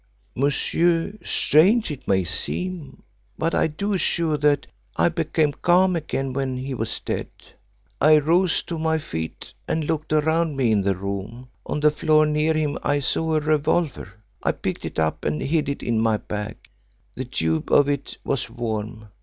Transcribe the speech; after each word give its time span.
"Monsieur, 0.33 1.15
strange 1.23 1.91
it 1.91 2.07
may 2.07 2.23
seem, 2.23 3.03
but 3.37 3.53
I 3.53 3.67
do 3.67 3.93
assure 3.93 4.31
you 4.31 4.37
that 4.39 4.65
I 4.95 5.09
became 5.09 5.53
calm 5.53 5.95
again 5.95 6.33
when 6.33 6.57
he 6.57 6.73
was 6.73 6.99
dead. 7.01 7.29
I 8.01 8.17
rose 8.17 8.63
to 8.63 8.79
my 8.79 8.97
feet 8.97 9.53
and 9.67 9.83
looked 9.85 10.11
round 10.11 10.57
me 10.57 10.71
in 10.71 10.81
the 10.81 10.95
room. 10.95 11.49
On 11.67 11.81
the 11.81 11.91
floor 11.91 12.25
near 12.25 12.55
him 12.55 12.79
I 12.81 12.99
saw 12.99 13.35
a 13.35 13.39
revolver. 13.39 14.11
I 14.41 14.53
picked 14.53 14.85
it 14.85 14.97
up 14.97 15.23
and 15.23 15.39
hid 15.39 15.69
it 15.69 15.83
in 15.83 15.99
my 16.01 16.17
bag. 16.17 16.57
The 17.13 17.25
tube 17.25 17.71
of 17.71 17.87
it 17.87 18.17
was 18.23 18.49
warm. 18.49 19.09